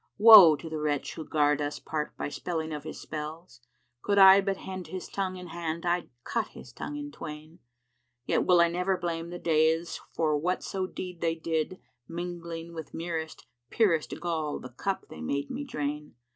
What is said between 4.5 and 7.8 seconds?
hend his tongue in hand I'd cut his tongue in twain: